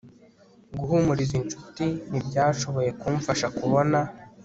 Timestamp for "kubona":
3.57-3.99